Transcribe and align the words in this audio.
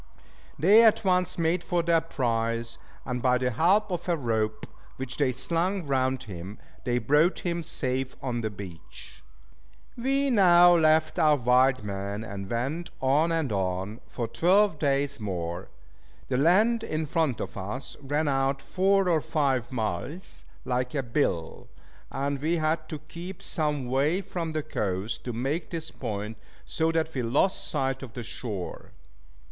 They 0.57 0.81
at 0.83 1.05
once 1.05 1.37
made 1.37 1.63
for 1.63 1.83
their 1.83 2.01
prize; 2.01 2.79
and 3.05 3.21
by 3.21 3.37
the 3.37 3.51
help 3.51 3.91
of 3.91 4.09
a 4.09 4.17
rope, 4.17 4.65
which 4.97 5.17
they 5.17 5.31
slung 5.31 5.85
round 5.85 6.23
him, 6.23 6.57
they 6.85 6.97
brought 6.97 7.37
him 7.41 7.61
safe 7.61 8.15
on 8.19 8.41
the 8.41 8.49
beach. 8.49 9.23
We 9.95 10.31
now 10.31 10.75
left 10.75 11.19
our 11.19 11.35
wild 11.35 11.83
men, 11.83 12.23
and 12.23 12.49
went 12.49 12.89
on 12.99 13.31
and 13.31 13.51
on, 13.51 13.99
for 14.07 14.27
twelve 14.27 14.79
days 14.79 15.19
more. 15.19 15.69
The 16.29 16.37
land 16.39 16.83
in 16.83 17.05
front 17.05 17.39
of 17.39 17.55
us 17.55 17.95
ran 18.01 18.27
out 18.27 18.59
four 18.59 19.07
or 19.07 19.21
five 19.21 19.71
miles, 19.71 20.45
like 20.65 20.95
a 20.95 21.03
bill; 21.03 21.67
and 22.09 22.41
we 22.41 22.55
had 22.55 22.89
to 22.89 22.97
keep 22.97 23.43
some 23.43 23.85
way 23.85 24.21
from 24.21 24.53
the 24.53 24.63
coast, 24.63 25.23
to 25.25 25.31
make 25.31 25.69
this 25.69 25.91
point, 25.91 26.37
so 26.65 26.91
that 26.91 27.13
we 27.13 27.21
lost 27.21 27.67
sight 27.67 28.01
of 28.01 28.13
the 28.13 28.23
shore. 28.23 28.93